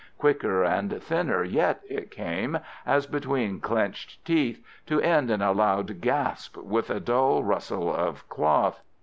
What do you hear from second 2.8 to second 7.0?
as between clenched teeth, to end in a loud gasp with a